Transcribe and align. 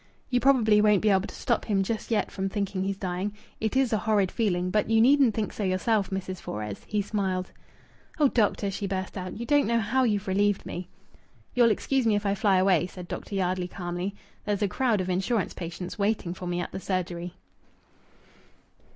You 0.31 0.39
probably 0.39 0.81
won't 0.81 1.03
be 1.03 1.09
able 1.11 1.27
to 1.27 1.35
stop 1.35 1.65
him 1.65 1.83
just 1.83 2.09
yet 2.09 2.31
from 2.31 2.49
thinking 2.49 2.81
he's 2.83 2.97
dying 2.97 3.35
it 3.59 3.75
is 3.77 3.93
a 3.93 3.99
horrid 3.99 4.31
feeling 4.31 4.71
but 4.71 4.89
you 4.89 4.99
needn't 4.99 5.35
think 5.35 5.53
so 5.53 5.63
yourself, 5.63 6.09
Mrs. 6.09 6.39
Fores." 6.41 6.83
He 6.87 7.03
smiled. 7.03 7.51
"Oh, 8.17 8.27
doctor," 8.27 8.71
she 8.71 8.87
burst 8.87 9.15
out, 9.15 9.37
"you 9.39 9.45
don't 9.45 9.67
know 9.67 9.79
how 9.79 10.01
you've 10.01 10.27
relieved 10.27 10.65
me!" 10.65 10.89
"You'll 11.53 11.69
excuse 11.69 12.07
me 12.07 12.15
if 12.15 12.25
I 12.25 12.33
fly 12.33 12.57
away," 12.57 12.87
said 12.87 13.07
Dr. 13.07 13.35
Yardley 13.35 13.67
calmly. 13.67 14.15
"There's 14.43 14.63
a 14.63 14.67
crowd 14.67 15.01
of 15.01 15.09
insurance 15.11 15.53
patients 15.53 15.99
waiting 15.99 16.33
for 16.33 16.47
me 16.47 16.61
at 16.61 16.71
the 16.71 16.79
surgery." 16.79 17.35